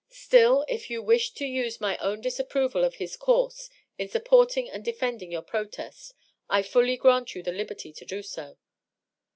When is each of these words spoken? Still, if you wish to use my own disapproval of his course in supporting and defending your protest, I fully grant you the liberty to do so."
Still, 0.09 0.65
if 0.67 0.89
you 0.89 0.99
wish 1.03 1.29
to 1.35 1.45
use 1.45 1.79
my 1.79 1.95
own 1.97 2.21
disapproval 2.21 2.83
of 2.83 2.95
his 2.95 3.15
course 3.15 3.69
in 3.99 4.09
supporting 4.09 4.67
and 4.67 4.83
defending 4.83 5.31
your 5.31 5.43
protest, 5.43 6.15
I 6.49 6.63
fully 6.63 6.97
grant 6.97 7.35
you 7.35 7.43
the 7.43 7.51
liberty 7.51 7.93
to 7.93 8.05
do 8.05 8.23
so." 8.23 8.57